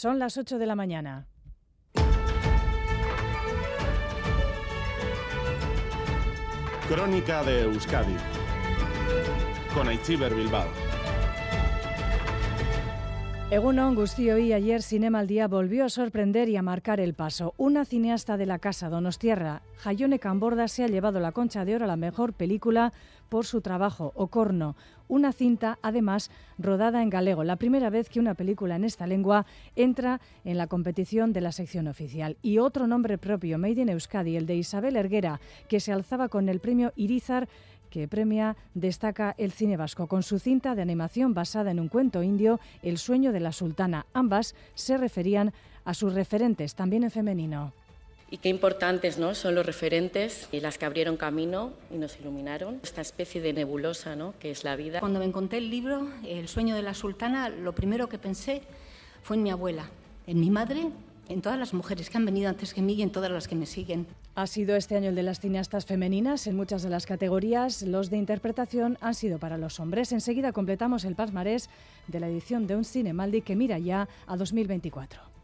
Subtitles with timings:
[0.00, 1.26] Son las 8 de la mañana.
[6.88, 8.14] Crónica de Euskadi
[9.74, 10.87] con Aichiber Bilbao.
[13.50, 17.54] Egunon y ayer Cinema al Día volvió a sorprender y a marcar el paso.
[17.56, 21.86] Una cineasta de la casa Donostierra, Jayone Camborda, se ha llevado la concha de oro
[21.86, 22.92] a la mejor película
[23.30, 24.76] por su trabajo, Ocorno,
[25.08, 29.46] una cinta además rodada en galego, la primera vez que una película en esta lengua
[29.76, 32.36] entra en la competición de la sección oficial.
[32.42, 36.50] Y otro nombre propio, Made in Euskadi, el de Isabel Erguera, que se alzaba con
[36.50, 37.48] el premio Irizar
[37.88, 42.22] que premia destaca el cine vasco con su cinta de animación basada en un cuento
[42.22, 44.06] indio, El sueño de la sultana.
[44.12, 45.52] Ambas se referían
[45.84, 47.72] a sus referentes, también en femenino.
[48.30, 49.34] Y qué importantes ¿no?
[49.34, 52.80] son los referentes y las que abrieron camino y nos iluminaron.
[52.82, 54.34] Esta especie de nebulosa ¿no?
[54.38, 55.00] que es la vida.
[55.00, 58.62] Cuando me encontré el libro, El sueño de la sultana, lo primero que pensé
[59.22, 59.88] fue en mi abuela,
[60.26, 60.90] en mi madre
[61.28, 63.54] en todas las mujeres que han venido antes que mí y en todas las que
[63.54, 64.06] me siguen.
[64.34, 67.82] Ha sido este año el de las cineastas femeninas en muchas de las categorías.
[67.82, 70.12] Los de interpretación han sido para los hombres.
[70.12, 71.68] Enseguida completamos el pasmarés
[72.06, 75.37] de la edición de Un Cine Maldi que mira ya a 2024.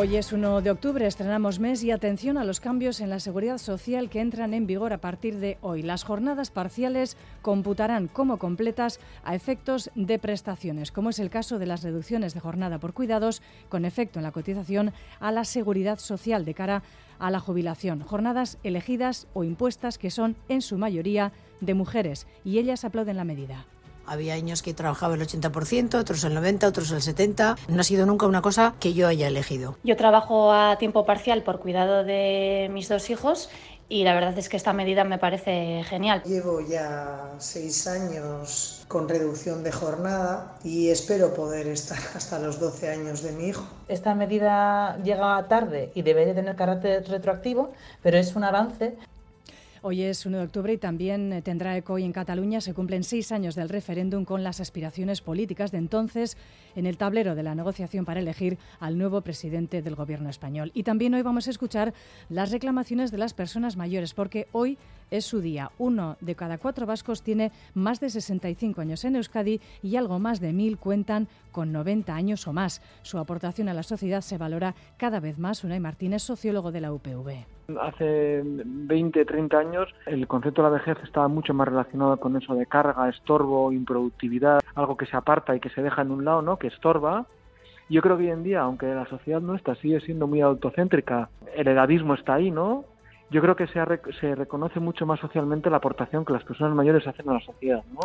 [0.00, 3.58] Hoy es 1 de octubre, estrenamos mes y atención a los cambios en la seguridad
[3.58, 5.82] social que entran en vigor a partir de hoy.
[5.82, 11.66] Las jornadas parciales computarán como completas a efectos de prestaciones, como es el caso de
[11.66, 16.46] las reducciones de jornada por cuidados con efecto en la cotización a la seguridad social
[16.46, 16.82] de cara
[17.18, 18.00] a la jubilación.
[18.00, 23.24] Jornadas elegidas o impuestas que son en su mayoría de mujeres y ellas aplauden la
[23.24, 23.66] medida.
[24.06, 27.56] Había años que trabajaba el 80%, otros el 90%, otros el 70%.
[27.68, 29.76] No ha sido nunca una cosa que yo haya elegido.
[29.84, 33.50] Yo trabajo a tiempo parcial por cuidado de mis dos hijos
[33.90, 36.22] y la verdad es que esta medida me parece genial.
[36.24, 42.88] Llevo ya seis años con reducción de jornada y espero poder estar hasta los 12
[42.88, 43.64] años de mi hijo.
[43.88, 48.96] Esta medida llega tarde y debería tener carácter retroactivo, pero es un avance
[49.82, 52.60] Hoy es 1 de octubre y también eh, tendrá eco hoy en Cataluña.
[52.60, 56.36] Se cumplen seis años del referéndum con las aspiraciones políticas de entonces
[56.76, 60.70] en el tablero de la negociación para elegir al nuevo presidente del Gobierno español.
[60.74, 61.94] Y también hoy vamos a escuchar
[62.28, 64.76] las reclamaciones de las personas mayores, porque hoy
[65.10, 65.70] es su día.
[65.78, 70.40] Uno de cada cuatro vascos tiene más de 65 años en Euskadi y algo más
[70.40, 72.80] de mil cuentan con 90 años o más.
[73.02, 75.64] Su aportación a la sociedad se valora cada vez más.
[75.64, 77.46] Unai Martínez, sociólogo de la UPV.
[77.80, 82.54] Hace 20, 30 años el concepto de la vejez estaba mucho más relacionado con eso
[82.54, 86.42] de carga, estorbo, improductividad, algo que se aparta y que se deja en un lado,
[86.42, 86.56] ¿no?
[86.56, 87.26] que estorba.
[87.88, 91.66] Yo creo que hoy en día, aunque la sociedad nuestra sigue siendo muy autocéntrica, el
[91.66, 92.84] edadismo está ahí, ¿no?
[93.30, 93.80] Yo creo que se,
[94.20, 97.84] se reconoce mucho más socialmente la aportación que las personas mayores hacen a la sociedad,
[97.92, 98.00] ¿no?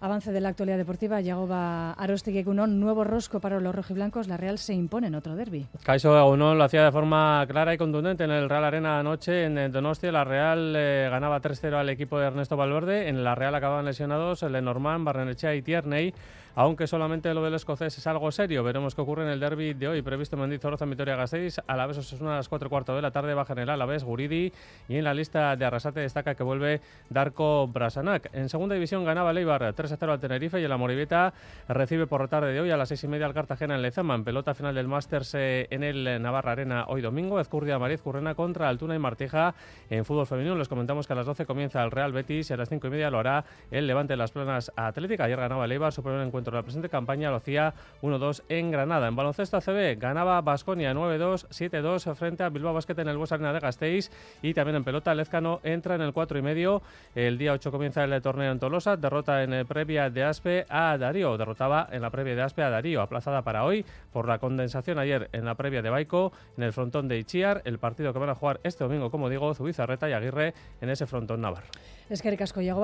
[0.00, 4.58] Avance de la actualidad deportiva, Yagoba Arostegui un nuevo rosco para los rojiblancos, la Real
[4.58, 5.66] se impone en otro derby.
[5.82, 9.72] Caiso Agunón lo hacía de forma clara y contundente en el Real Arena anoche en
[9.72, 13.84] Donostia, la Real eh, ganaba 3-0 al equipo de Ernesto Valverde, en la Real acababan
[13.84, 16.12] lesionados Lenormand, Barrenechea y Tierney,
[16.56, 18.64] aunque solamente lo del escocés es algo serio.
[18.64, 21.98] Veremos qué ocurre en el derby de hoy, previsto en Mendizorroza, Vitoria-Gasteiz, a la vez
[21.98, 24.52] es una a las 4 y cuarto de la tarde, baja en el Alavés, Guridi,
[24.88, 26.80] y en la lista de Arrasate destaca que vuelve
[27.10, 28.30] Darko Brasanac.
[28.32, 31.34] En segunda división ganaba Leibar 3 0 al Tenerife y el Amoribeta
[31.68, 34.14] recibe por la tarde de hoy a las 6 y media al Cartagena en Lezama,
[34.14, 38.34] en pelota final del Masters eh, en el Navarra Arena hoy domingo, Ezcurdia Mariz Currena
[38.34, 39.54] contra Altuna y Martija
[39.90, 40.56] en fútbol femenino.
[40.56, 42.90] Les comentamos que a las 12 comienza el Real Betis y a las 5 y
[42.90, 45.24] media lo hará el Levante de las Planas Atlética.
[45.24, 49.08] Ayer ganaba Leibar su primer encuentro de la presente campaña lo hacía 1-2 en Granada.
[49.08, 53.52] En baloncesto ACB ganaba Basconia 9-2, 7-2 frente a Bilbao Basket en el Bues Arena
[53.52, 54.10] de Gasteiz
[54.42, 56.82] y también en pelota Lezcano entra en el 4 y medio.
[57.14, 60.96] El día 8 comienza el torneo en Tolosa, derrota en el previa de Aspe a
[60.96, 64.98] Darío, derrotaba en la previa de Aspe a Darío, aplazada para hoy por la condensación
[64.98, 68.30] ayer en la previa de Baico en el frontón de Ichiar, el partido que van
[68.30, 71.66] a jugar este domingo, como digo, Zubizarreta y Aguirre en ese frontón navarro.
[72.08, 72.34] Es que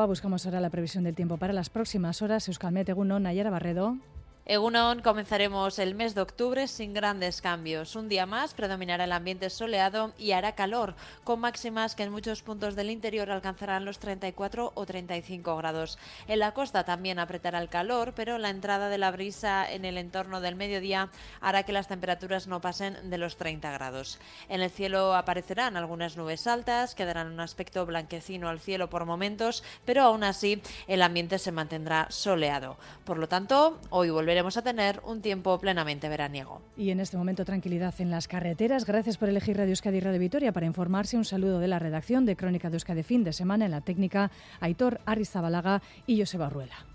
[0.07, 2.47] buscamos ahora la previsión del tiempo para las próximas horas.
[2.49, 3.97] Euskalmet, Eguno, Nayara Barredo.
[4.45, 7.95] Egunon, comenzaremos el mes de octubre sin grandes cambios.
[7.95, 12.43] Un día más predominará el ambiente soleado y hará calor, con máximas que en muchos
[12.43, 15.97] puntos del interior alcanzarán los 34 o 35 grados.
[16.27, 19.97] En la costa también apretará el calor, pero la entrada de la brisa en el
[19.97, 21.09] entorno del mediodía
[21.41, 24.19] hará que las temperaturas no pasen de los 30 grados.
[24.49, 29.63] En el cielo aparecerán algunas nubes altas, quedarán un aspecto blanquecino al cielo por momentos,
[29.85, 32.77] pero aún así el ambiente se mantendrá soleado.
[33.05, 36.63] Por lo tanto, hoy volveremos volveremos a tener un tiempo plenamente veraniego.
[36.75, 38.87] Y en este momento tranquilidad en las carreteras.
[38.87, 41.19] Gracias por elegir Radio Euskadi y Radio Vitoria para informarse.
[41.19, 44.31] Un saludo de la redacción de Crónica de Euskadi fin de semana en la técnica
[44.61, 46.87] Aitor Arrizabalaga y Joseba Ruela.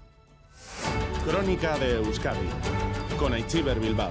[1.27, 2.47] Crónica de Euskadi
[3.19, 4.09] con Aichiber Bilbao.